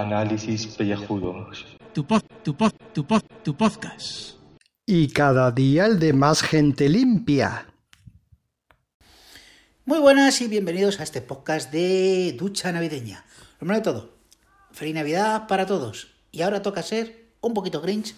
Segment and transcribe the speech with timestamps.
[0.00, 1.66] Análisis pellejudos.
[1.92, 4.38] Tu pod, tu pod, tu pod, tu podcast.
[4.86, 7.66] Y cada día el de más gente limpia.
[9.84, 13.26] Muy buenas y bienvenidos a este podcast de ducha navideña.
[13.52, 14.18] Lo primero de todo,
[14.72, 16.14] feliz Navidad para todos.
[16.32, 18.14] Y ahora toca ser un poquito grinch,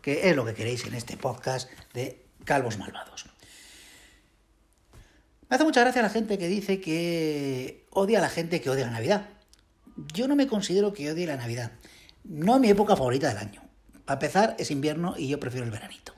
[0.00, 3.26] que es lo que queréis en este podcast de Calvos Malvados.
[5.50, 8.86] Me hace mucha gracia la gente que dice que odia a la gente que odia
[8.86, 9.37] la Navidad.
[10.14, 11.72] Yo no me considero que odie la Navidad.
[12.24, 13.62] No es mi época favorita del año.
[14.04, 16.14] Para empezar, es invierno y yo prefiero el veranito.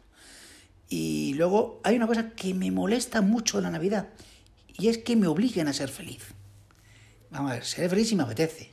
[0.89, 4.09] Y luego hay una cosa que me molesta mucho de la Navidad
[4.77, 6.35] y es que me obliguen a ser feliz.
[7.31, 8.73] Vamos a ver, seré feliz si me apetece.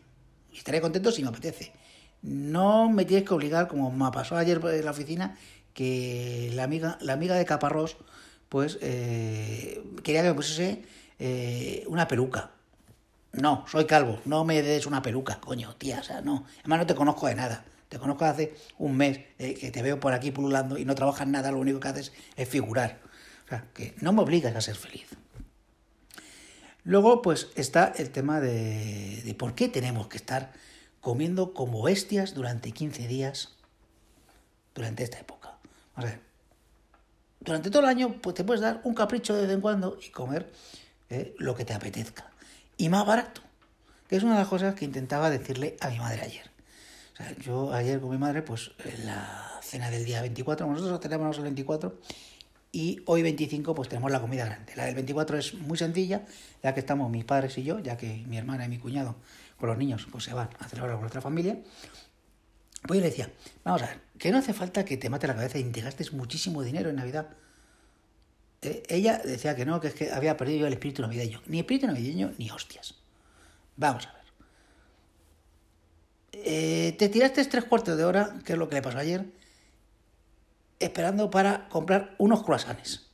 [0.51, 1.73] Y estaré contento si me apetece.
[2.21, 5.37] No me tienes que obligar, como me pasó ayer en la oficina,
[5.73, 7.98] que la amiga, la amiga de Caparrós,
[8.49, 10.84] pues eh, quería que me pusiese
[11.20, 12.51] eh, una peluca.
[13.33, 16.45] No, soy calvo, no me des una peluca, coño, tía, o sea, no.
[16.59, 17.65] Además no te conozco de nada.
[17.89, 21.27] Te conozco hace un mes eh, que te veo por aquí pululando y no trabajas
[21.27, 22.99] nada, lo único que haces es figurar.
[23.45, 25.07] O sea, que no me obligas a ser feliz.
[26.83, 30.51] Luego, pues está el tema de, de por qué tenemos que estar
[30.99, 33.57] comiendo como bestias durante 15 días
[34.73, 35.57] durante esta época.
[35.95, 36.27] Vamos a ver.
[37.39, 40.09] Durante todo el año pues, te puedes dar un capricho de vez en cuando y
[40.09, 40.51] comer
[41.09, 42.29] eh, lo que te apetezca.
[42.77, 43.41] Y más barato.
[44.07, 46.49] Que es una de las cosas que intentaba decirle a mi madre ayer.
[47.13, 50.99] O sea, yo ayer con mi madre, pues en la cena del día 24, nosotros
[50.99, 51.99] tenemos el 24
[52.71, 54.73] y hoy 25 pues tenemos la comida grande.
[54.75, 56.25] La del 24 es muy sencilla,
[56.63, 59.15] ya que estamos mis padres y yo, ya que mi hermana y mi cuñado
[59.57, 61.57] con los niños pues se van a celebrar con nuestra familia.
[62.83, 63.31] Pues yo le decía,
[63.63, 66.13] vamos a ver, que no hace falta que te mate la cabeza y te gastes
[66.13, 67.29] muchísimo dinero en Navidad.
[68.62, 71.41] Eh, ella decía que no, que es que había perdido el espíritu navideño.
[71.47, 72.96] Ni espíritu navideño ni hostias.
[73.75, 74.18] Vamos a ver.
[76.34, 79.25] Eh, te tiraste tres cuartos de hora, que es lo que le pasó ayer,
[80.79, 83.07] esperando para comprar unos croissants.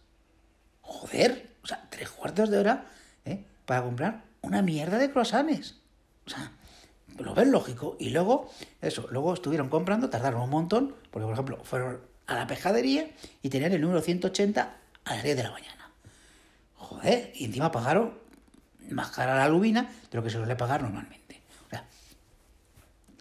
[0.81, 2.85] Joder, o sea, tres cuartos de hora
[3.25, 3.45] ¿eh?
[3.65, 5.75] para comprar una mierda de croissants.
[6.25, 6.51] O sea,
[7.17, 7.97] lo ven lógico.
[7.99, 8.49] Y luego,
[8.81, 13.11] eso, luego estuvieron comprando, tardaron un montón, porque por ejemplo, fueron a la pejadería
[13.41, 15.91] y tenían el número 180 a las 10 de la mañana.
[16.75, 18.13] Joder, y encima pagaron
[18.89, 21.41] más cara la lubina de lo que se suele pagar normalmente.
[21.65, 21.85] O sea,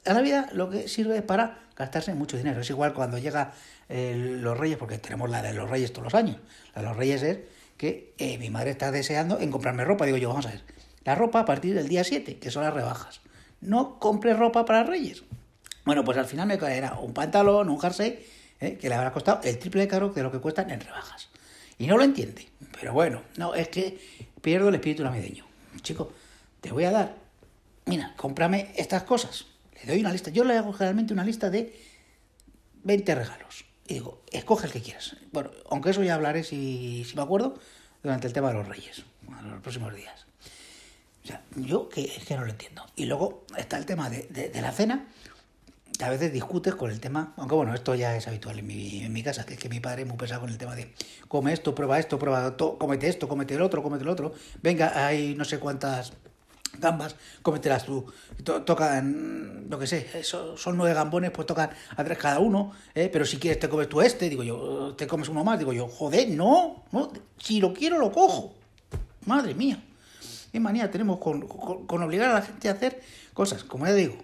[0.04, 2.60] la Navidad lo que sirve es para gastarse mucho dinero.
[2.60, 3.52] Es igual cuando llega
[3.88, 6.38] eh, los Reyes, porque tenemos la de los Reyes todos los años.
[6.74, 7.38] La de los Reyes es
[7.76, 10.06] que eh, mi madre está deseando en comprarme ropa.
[10.06, 10.62] Digo yo, vamos a ver,
[11.04, 13.20] la ropa a partir del día 7, que son las rebajas.
[13.60, 15.24] No compre ropa para Reyes.
[15.84, 18.24] Bueno, pues al final me caerá un pantalón, un jersey,
[18.60, 21.28] eh, que le habrá costado el triple de caro de lo que cuestan en rebajas.
[21.82, 22.48] Y no lo entiende.
[22.80, 23.98] Pero bueno, no, es que
[24.40, 25.44] pierdo el espíritu navideño.
[25.82, 26.12] Chico,
[26.60, 27.16] te voy a dar,
[27.86, 29.46] mira, cómprame estas cosas.
[29.82, 30.30] Le doy una lista.
[30.30, 31.76] Yo le hago generalmente una lista de
[32.84, 33.64] 20 regalos.
[33.88, 35.16] Y digo, escoge el que quieras.
[35.32, 37.58] Bueno, aunque eso ya hablaré, si, si me acuerdo,
[38.00, 40.24] durante el tema de los reyes, en los próximos días.
[41.24, 42.86] O sea, yo que, es que no lo entiendo.
[42.94, 45.08] Y luego está el tema de, de, la cena,
[46.02, 49.12] a veces discutes con el tema, aunque bueno, esto ya es habitual en mi, en
[49.12, 50.92] mi casa, que es que mi padre es muy pesado con el tema de
[51.28, 54.32] come esto, prueba esto, prueba to, cómete esto, cómete el otro, cómete el otro.
[54.62, 56.12] Venga, hay no sé cuántas
[56.78, 58.06] gambas, cómetelas tú.
[58.44, 62.72] To, tocan, lo que sé, son, son nueve gambones, pues tocan a tres cada uno,
[62.94, 63.08] ¿eh?
[63.12, 65.88] pero si quieres te comes tú este, digo yo, te comes uno más, digo yo,
[65.88, 68.54] joder, no, no, si lo quiero lo cojo.
[69.26, 69.82] Madre mía.
[70.50, 73.00] Qué manía tenemos con, con obligar a la gente a hacer
[73.32, 74.16] cosas, como ya digo.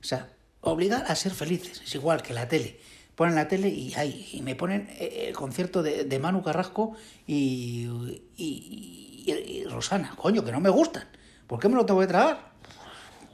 [0.00, 0.33] O sea,
[0.64, 1.82] obligar a ser felices.
[1.82, 2.80] Es igual que la tele.
[3.14, 7.88] Ponen la tele y, ay, y me ponen el concierto de, de Manu Carrasco y,
[8.36, 10.14] y, Rosana.
[10.16, 11.04] Coño, que no me gustan.
[11.46, 12.52] ¿Por qué me lo tengo que tragar?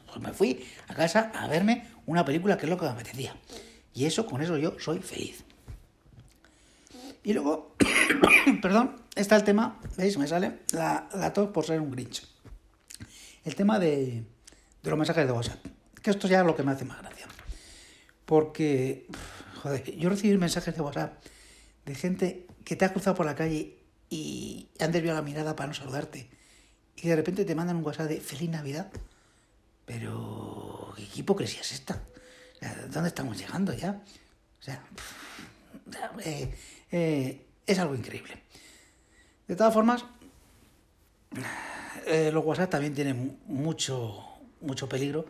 [0.06, 3.34] Pues me fui a casa a verme una película que es lo que me apetecía.
[3.94, 5.44] Y eso, con eso yo soy feliz.
[7.22, 7.74] Y luego,
[8.62, 10.18] perdón, está el tema, ¿veis?
[10.18, 12.26] Me sale la, la tos por ser un Grinch.
[13.44, 14.24] El tema de,
[14.82, 15.79] de los mensajes de WhatsApp.
[16.02, 17.26] Que esto ya es lo que me hace más gracia.
[18.24, 19.06] Porque,
[19.62, 21.22] joder, yo recibí mensajes de WhatsApp
[21.84, 23.76] de gente que te ha cruzado por la calle
[24.08, 26.28] y han desviado la mirada para no saludarte.
[26.96, 28.90] Y de repente te mandan un WhatsApp de Feliz Navidad.
[29.86, 32.02] Pero, ¿qué hipocresía es esta?
[32.90, 34.02] ¿Dónde estamos llegando ya?
[34.60, 34.82] O sea,
[36.24, 36.54] eh,
[36.90, 38.42] eh, es algo increíble.
[39.48, 40.04] De todas formas,
[42.06, 44.22] eh, los WhatsApp también tienen mucho,
[44.60, 45.26] mucho peligro.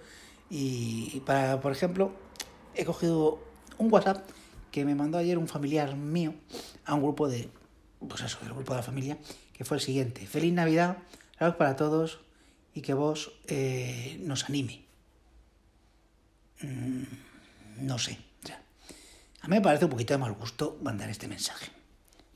[0.50, 2.12] Y para, por ejemplo,
[2.75, 3.38] he cogido
[3.79, 4.29] un WhatsApp
[4.70, 6.35] que me mandó ayer un familiar mío
[6.85, 7.49] a un grupo de,
[8.06, 9.19] pues eso, del grupo de la familia,
[9.52, 10.26] que fue el siguiente.
[10.26, 10.99] Feliz Navidad,
[11.38, 12.20] saludos para todos
[12.75, 14.85] y que vos eh, nos anime.
[16.62, 17.03] mm,
[17.79, 18.19] no sé.
[19.43, 21.70] A mí me parece un poquito de mal gusto mandar este mensaje.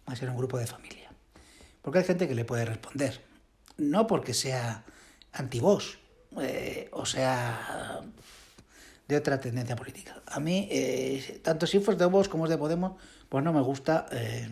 [0.09, 1.11] Va a ser un grupo de familia.
[1.83, 3.23] Porque hay gente que le puede responder.
[3.77, 4.85] No porque sea
[5.33, 5.99] anti-vos,
[6.41, 8.01] eh, o sea,
[9.09, 10.23] de otra tendencia política.
[10.27, 13.61] A mí, eh, tanto si fuese de vos como es de Podemos, pues no me
[13.61, 14.49] gusta, eh,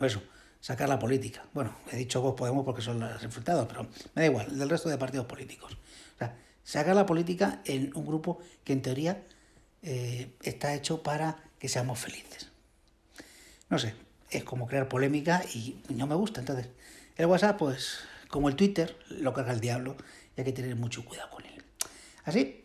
[0.00, 0.22] eso,
[0.60, 1.44] sacar la política.
[1.52, 3.84] Bueno, he dicho vos Podemos porque son los enfrentados, pero
[4.14, 5.72] me da igual, del resto de partidos políticos.
[6.14, 9.22] O sea, sacar la política en un grupo que en teoría
[9.82, 12.52] está hecho para que seamos felices.
[13.68, 13.94] No sé,
[14.30, 16.40] es como crear polémica y no me gusta.
[16.40, 16.68] Entonces,
[17.16, 17.98] el WhatsApp, pues,
[18.28, 19.96] como el Twitter, lo carga el diablo
[20.36, 21.62] y hay que tener mucho cuidado con él.
[22.24, 22.62] Así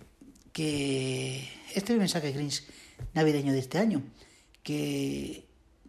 [0.52, 2.64] que este es el mensaje Grinch
[3.14, 4.02] navideño de este año,
[4.64, 5.46] que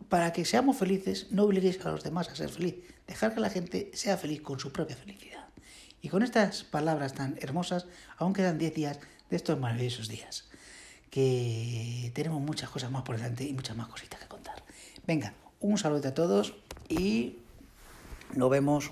[0.08, 2.76] para que seamos felices no obliguéis a los demás a ser feliz,
[3.06, 5.48] dejar que la gente sea feliz con su propia felicidad.
[6.00, 7.86] Y con estas palabras tan hermosas,
[8.16, 10.48] aún quedan 10 días de estos maravillosos días,
[11.10, 14.62] que tenemos muchas cosas más por delante y muchas más cositas que contar.
[15.06, 16.54] Venga, un saludo a todos
[16.88, 17.38] y
[18.34, 18.90] nos vemos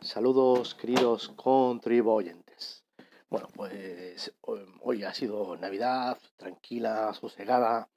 [0.00, 2.84] Saludos, queridos contribuyentes.
[3.30, 7.88] Bueno, pues hoy ha sido Navidad, tranquila, sosegada.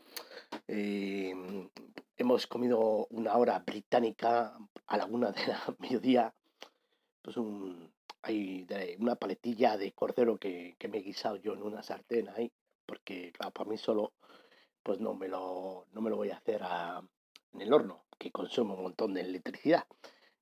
[0.67, 1.33] Eh,
[2.15, 4.57] hemos comido una hora británica
[4.87, 6.33] a la una de la mediodía.
[7.21, 7.35] Pues
[8.21, 8.65] hay
[8.99, 12.49] una paletilla de cordero que, que me he guisado yo en una sartén ahí,
[12.85, 14.13] porque para mí solo
[14.83, 17.03] pues no me lo, no me lo voy a hacer a,
[17.53, 19.85] en el horno, que consume un montón de electricidad.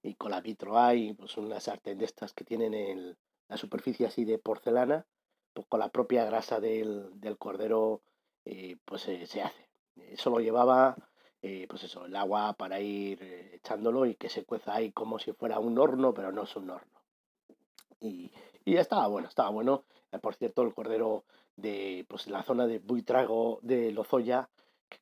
[0.01, 3.17] Y con la vitro hay pues una sartén de estas que tienen el,
[3.47, 5.05] la superficie así de porcelana,
[5.53, 8.01] pues con la propia grasa del, del cordero
[8.45, 9.69] eh, pues eh, se hace.
[9.95, 10.95] Eso lo llevaba
[11.41, 13.21] eh, pues eso, el agua para ir
[13.53, 16.69] echándolo y que se cueza ahí como si fuera un horno, pero no es un
[16.69, 17.01] horno.
[17.99, 18.31] Y,
[18.65, 19.85] y estaba bueno, estaba bueno.
[20.21, 24.49] por cierto, el cordero de pues, la zona de Buitrago de Lozoya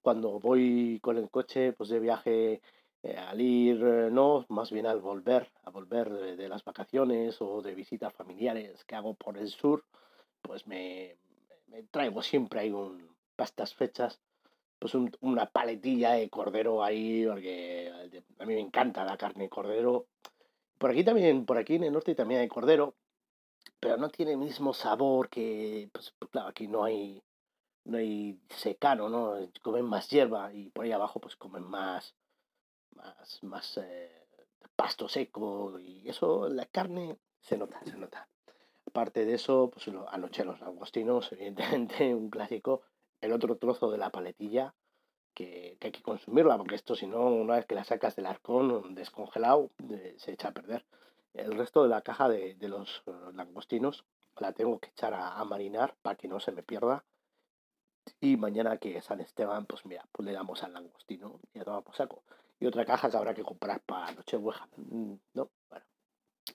[0.02, 2.62] cuando voy con el coche pues de viaje
[3.04, 7.62] eh, al ir, eh, no, más bien al volver, a volver de, las vacaciones o
[7.62, 9.84] de visitas familiares que hago por el sur,
[10.42, 11.18] pues me,
[11.68, 14.20] me traigo siempre ahí un, para estas fechas,
[14.78, 17.92] pues una paletilla de cordero ahí, porque
[18.40, 20.08] a mí me encanta la carne de cordero.
[20.78, 22.96] Por aquí también, por aquí en el norte también hay cordero,
[23.80, 27.22] pero no tiene el mismo sabor que, pues claro, aquí no hay
[27.86, 29.36] no hay secano, ¿no?
[29.62, 32.16] Comen más hierba y por ahí abajo pues comen más,
[32.96, 34.28] más, más eh,
[34.76, 38.28] pasto seco y eso, la carne se nota, se nota.
[38.86, 42.82] Aparte de eso, pues anoche los langostinos, evidentemente un clásico,
[43.22, 44.74] el otro trozo de la paletilla
[45.34, 48.26] que, que hay que consumirla, porque esto si no, una vez que la sacas del
[48.26, 50.86] arcón descongelado, eh, se echa a perder.
[51.34, 54.04] El resto de la caja de, de los eh, langostinos
[54.38, 57.06] la tengo que echar a, a marinar para que no se me pierda
[58.20, 61.84] y mañana que San Esteban, pues mira, pues le damos al langostino y a tomar
[61.84, 62.24] por saco.
[62.60, 65.50] Y otra caja que habrá que comprar para Nochebuena, mm, ¿no?
[65.70, 65.86] Bueno.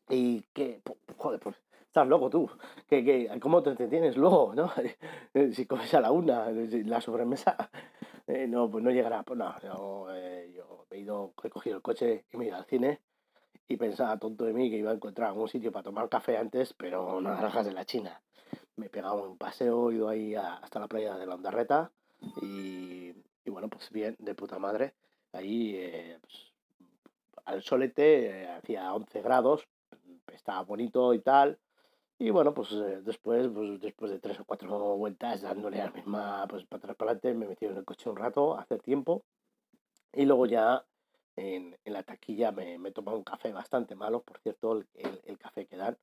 [0.08, 0.80] Y que,
[1.16, 2.48] joder, pues estás loco tú.
[2.88, 4.70] que que ¿Cómo te entretienes luego, no?
[5.52, 7.56] si comes a la una, la sobremesa,
[8.26, 9.22] eh, no, pues no llegará.
[9.22, 12.56] Pues no, yo, eh, yo he ido, he cogido el coche y me he ido
[12.56, 13.00] al cine
[13.68, 16.72] y pensaba tonto de mí que iba a encontrar algún sitio para tomar café antes,
[16.74, 18.22] pero no naranjas de la China
[18.76, 21.90] me he pegado un paseo, he ido ahí hasta la playa de la Ondarreta
[22.42, 23.12] y,
[23.44, 24.94] y bueno, pues bien, de puta madre.
[25.32, 26.52] Ahí eh, pues,
[27.44, 29.66] al solete eh, hacía 11 grados,
[30.32, 31.58] estaba bonito y tal.
[32.18, 35.90] Y bueno, pues eh, después, pues después de tres o cuatro vueltas dándole a la
[35.92, 39.24] misma, pues para atrás para adelante, me metí en el coche un rato, hace tiempo.
[40.12, 40.84] Y luego ya
[41.36, 45.38] en, en la taquilla me, me tomado un café bastante malo, por cierto, el, el
[45.38, 45.98] café que dan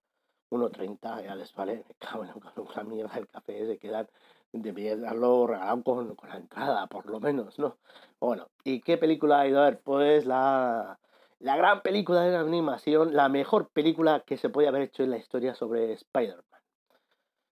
[0.49, 2.31] 1.30 ya les vale, me cago en
[2.75, 4.07] la mierda del café, se quedan,
[4.51, 7.77] debería darlo regalado con, con la entrada, por lo menos, ¿no?
[8.19, 9.81] Bueno, ¿y qué película ha ido a ver?
[9.81, 10.99] Pues la,
[11.39, 15.11] la gran película de la animación, la mejor película que se puede haber hecho en
[15.11, 16.61] la historia sobre Spider-Man.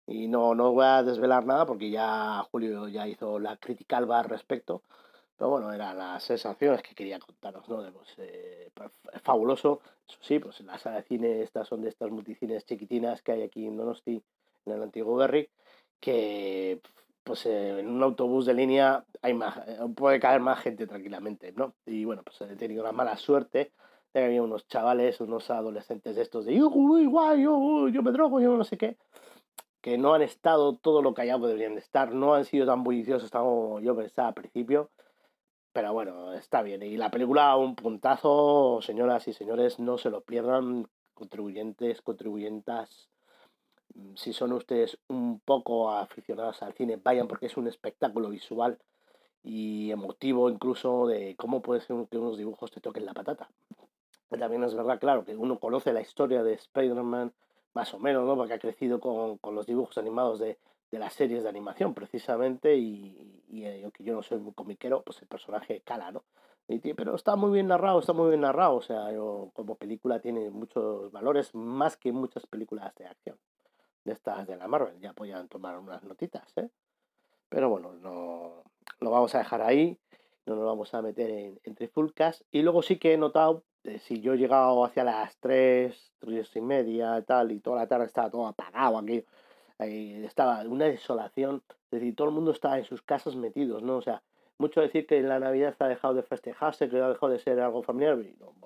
[0.08, 4.26] Y no, no voy a desvelar nada porque ya Julio ya hizo la crítica al
[4.26, 4.84] respecto.
[5.38, 7.78] Pero bueno, eran las sensaciones que quería contaros, ¿no?
[7.94, 8.72] Pues, eh,
[9.22, 13.34] fabuloso, eso sí, pues la sala de cine, estas son de estas multicines chiquitinas que
[13.34, 14.22] hay aquí en Donosti,
[14.66, 15.50] en el antiguo Berry,
[16.00, 16.82] que
[17.24, 21.52] pues eh, en un autobús de línea hay más, eh, puede caer más gente tranquilamente,
[21.52, 21.74] ¿no?
[21.86, 23.74] Y bueno, pues he tenido la mala suerte
[24.14, 28.12] de que había unos chavales, unos adolescentes de estos de uy, guay, yo, yo me
[28.12, 28.98] drogo, yo no sé qué,
[29.82, 32.84] que no han estado todo lo callados que deberían de estar, no han sido tan
[32.84, 34.90] bulliciosos como yo pensaba al principio,
[35.78, 36.82] pero bueno, está bien.
[36.82, 40.88] Y la película, un puntazo, señoras y señores, no se lo pierdan.
[41.14, 43.10] contribuyentes, contribuyentas,
[43.94, 48.80] mm, si son ustedes un poco aficionados al cine, vayan porque es un espectáculo visual
[49.44, 53.48] y emotivo incluso de cómo puede ser que unos dibujos te toquen la patata.
[54.30, 57.34] También es verdad, claro, que uno conoce la historia de Spider-Man
[57.76, 58.36] más o menos, ¿no?
[58.36, 60.58] Porque ha crecido con, con los dibujos animados de,
[60.92, 65.04] de, las series de animación, precisamente, y, y, y, aunque yo no soy muy comiquero,
[65.04, 66.24] pues el personaje cala, ¿no?
[66.96, 68.76] pero está muy bien narrado, está muy bien narrado.
[68.76, 73.38] O sea, yo, como película tiene muchos valores, más que muchas películas de acción.
[74.04, 76.70] De estas de la Marvel, ya podían tomar unas notitas, ¿eh?
[77.50, 78.64] Pero bueno, no
[79.00, 79.98] lo vamos a dejar ahí,
[80.46, 82.46] no nos vamos a meter en, en trifulcas.
[82.52, 86.56] Y luego sí que he notado, eh, si yo he llegado hacia las 3, 3
[86.56, 89.26] y media tal, y toda la tarde estaba todo apagado aquí,
[89.80, 93.98] eh, estaba una desolación, es decir, todo el mundo estaba en sus casas metidos, ¿no?
[93.98, 94.22] O sea,
[94.60, 97.84] mucho decir que la Navidad ha dejado de festejarse, que ha dejado de ser algo
[97.84, 98.18] familiar.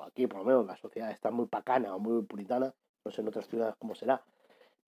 [0.05, 2.73] Aquí, por lo menos, la sociedad está muy pacana o muy puritana.
[3.03, 4.21] No sé en otras ciudades cómo será.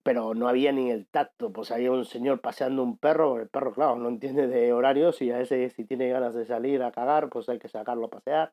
[0.02, 1.52] Pero no había ni el tacto.
[1.52, 3.38] Pues había un señor paseando un perro.
[3.38, 5.20] El perro, claro, no entiende de horarios.
[5.20, 8.10] Y a ese, si tiene ganas de salir a cagar, pues hay que sacarlo a
[8.10, 8.50] pasear.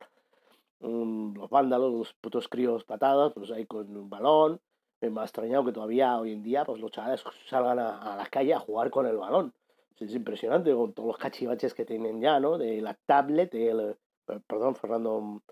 [0.82, 4.60] Um, los vándalos, los putos críos patadas, pues ahí con un balón.
[5.02, 8.28] Me ha extrañado que todavía hoy en día pues los chavales salgan a, a la
[8.28, 9.54] calle a jugar con el balón.
[10.00, 12.58] Es impresionante con todos los cachivaches que tienen ya, ¿no?
[12.58, 13.96] De la tablet, el,
[14.48, 15.44] perdón, Fernando,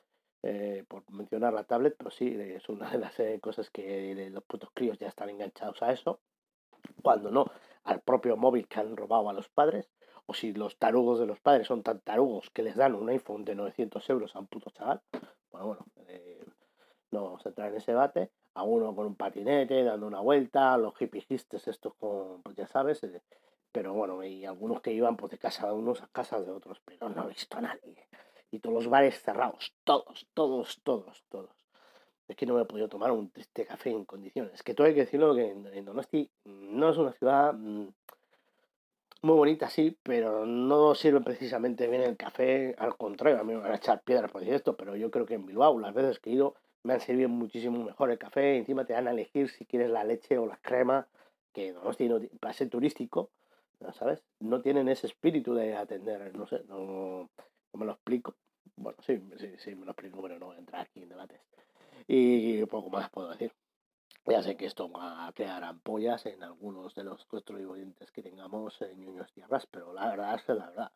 [0.41, 4.43] eh, por mencionar la tablet, pero sí, es una de las eh, cosas que los
[4.45, 6.19] putos críos ya están enganchados a eso,
[7.03, 7.45] cuando no,
[7.83, 9.91] al propio móvil que han robado a los padres,
[10.25, 13.45] o si los tarugos de los padres son tan tarugos que les dan un iPhone
[13.45, 15.01] de 900 euros a un puto chaval,
[15.51, 16.43] bueno, bueno, eh,
[17.11, 20.77] no vamos a entrar en ese debate, a uno con un patinete, dando una vuelta,
[20.77, 23.01] los hippies estos con, pues ya sabes,
[23.71, 26.81] pero bueno, y algunos que iban pues de casa de unos a casa de otros,
[26.83, 28.07] pero no he visto a nadie.
[28.51, 31.51] Y todos los bares cerrados, todos, todos, todos, todos.
[32.27, 34.53] Es que no me he podido tomar un triste café en condiciones.
[34.53, 37.87] Es que todo hay que decirlo que en, Donosti no es una ciudad mm,
[39.21, 42.75] muy bonita, sí, pero no sirve precisamente bien el café.
[42.77, 45.25] Al contrario, a mí me van a echar piedras por decir esto, pero yo creo
[45.25, 48.57] que en Bilbao, las veces que he ido, me han servido muchísimo mejor el café.
[48.57, 51.07] Encima te dan a elegir si quieres la leche o la crema,
[51.53, 53.31] que Donosti no, para ser turístico
[53.93, 54.23] ¿sabes?
[54.39, 57.29] No tienen ese espíritu de atender, no sé, no,
[57.73, 58.35] me lo explico.
[58.75, 61.41] Bueno, sí, sí, sí, me lo explico, pero no voy a entrar aquí en debates.
[62.07, 63.53] Y poco más puedo decir.
[64.25, 68.79] Ya sé que esto va a crear ampollas en algunos de los contribuyentes que tengamos
[68.81, 70.91] en Ñuños Tierras, pero la verdad es que la verdad,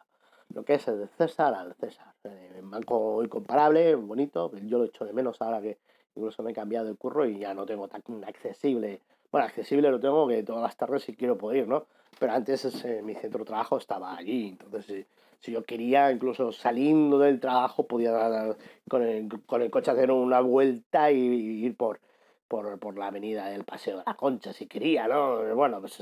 [0.53, 2.13] lo que es el de César al César.
[2.23, 5.77] Eh, en banco incomparable, bonito, yo lo echo de menos ahora que
[6.15, 9.01] incluso me he cambiado el curro y ya no tengo tan accesible.
[9.31, 11.85] Bueno, accesible lo tengo que todas las tardes si quiero poder ir, ¿no?
[12.19, 15.05] pero antes ese, mi centro de trabajo estaba allí, entonces si,
[15.39, 18.55] si, yo quería, incluso saliendo del trabajo, podía
[18.89, 21.99] con el, con el coche hacer una vuelta y, ir por,
[22.47, 25.55] por, por, la avenida del Paseo de la Concha, si quería, ¿no?
[25.55, 26.01] Bueno, pues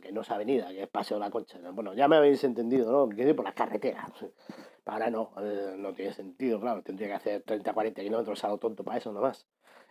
[0.00, 1.58] que no es avenida, que es Paseo de la Concha.
[1.72, 3.08] Bueno, ya me habéis entendido, ¿no?
[3.14, 4.10] Que ir por las carreteras.
[4.86, 8.58] Ahora no, eh, no tiene sentido, claro, tendría que hacer 30, 40 kilómetros a lo
[8.58, 9.46] tonto para eso nomás.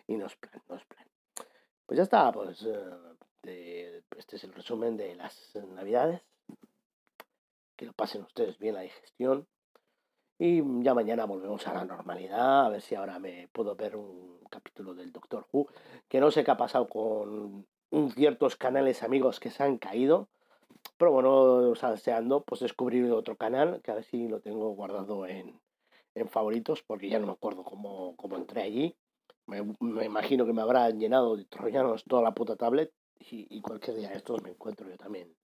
[0.08, 1.08] Y no es plan, no es plan.
[1.86, 2.68] Pues ya está, pues...
[2.68, 6.22] Eh, este es el resumen de las navidades.
[7.76, 9.48] Que lo pasen ustedes bien la digestión.
[10.38, 12.66] Y ya mañana volvemos a la normalidad.
[12.66, 15.68] A ver si ahora me puedo ver un capítulo del Doctor Who.
[16.08, 17.66] Que no sé qué ha pasado con
[18.16, 20.28] ciertos canales amigos que se han caído.
[20.98, 23.82] Pero bueno, salseando, pues descubrir otro canal.
[23.82, 25.60] Que a ver si lo tengo guardado en,
[26.16, 26.84] en favoritos.
[26.84, 28.96] Porque ya no me acuerdo cómo, cómo entré allí.
[29.48, 32.94] Me, me, imagino que me habrá llenado de troyanos toda la puta tablet
[33.30, 35.36] y, cualquier día estos me encuentro yo también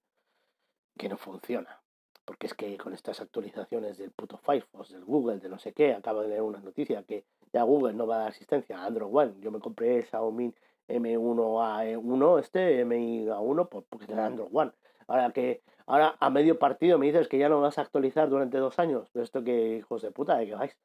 [0.96, 1.82] que no funciona.
[2.24, 5.94] Porque es que con estas actualizaciones del puto Firefox, del Google, de no sé qué,
[5.94, 9.14] acabo de leer una noticia que ya Google no va a dar asistencia a Android
[9.14, 9.34] One.
[9.40, 10.52] Yo me compré Xiaomi
[10.88, 14.72] M1A1, este MIA1, porque tiene Android One.
[15.06, 18.58] Ahora que ahora a medio partido me dices que ya no vas a actualizar durante
[18.58, 19.08] dos años.
[19.14, 20.76] Esto que hijos de puta, ¿de qué vais?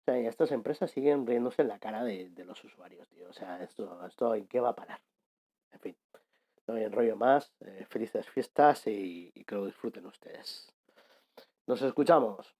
[0.00, 3.28] O sea, estas empresas siguen riéndose en la cara de, de los usuarios, tío.
[3.28, 5.00] O sea, esto, esto en qué va a parar.
[5.72, 5.96] En fin
[6.66, 7.52] no hay enrollo más.
[7.60, 10.72] Eh, felices fiestas y, y que lo disfruten ustedes.
[11.66, 12.54] Nos escuchamos.